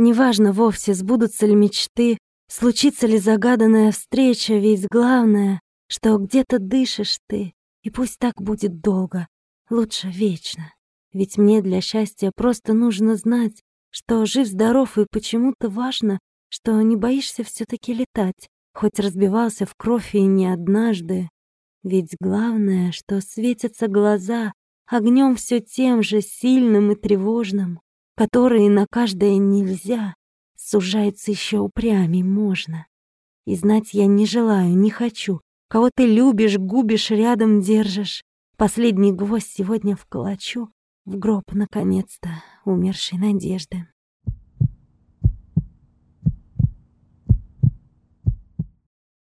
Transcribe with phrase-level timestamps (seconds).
[0.00, 7.52] Неважно вовсе, сбудутся ли мечты, случится ли загаданная встреча, ведь главное, что где-то дышишь ты,
[7.82, 9.26] и пусть так будет долго,
[9.68, 10.72] лучше вечно.
[11.12, 17.42] Ведь мне для счастья просто нужно знать, что жив-здоров и почему-то важно, что не боишься
[17.42, 21.28] все таки летать, хоть разбивался в кровь и не однажды.
[21.82, 24.52] Ведь главное, что светятся глаза
[24.86, 27.80] огнем все тем же сильным и тревожным,
[28.18, 30.16] которые на каждое нельзя,
[30.56, 32.88] сужается еще упрямей можно.
[33.46, 38.24] И знать я не желаю, не хочу, кого ты любишь, губишь, рядом держишь.
[38.56, 40.68] Последний гвоздь сегодня вколочу
[41.04, 42.30] в гроб, наконец-то,
[42.64, 43.86] умершей надежды.